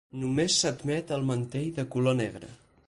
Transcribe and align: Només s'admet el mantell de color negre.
Només 0.21 0.55
s'admet 0.61 1.13
el 1.19 1.29
mantell 1.33 1.71
de 1.81 1.87
color 1.97 2.21
negre. 2.25 2.53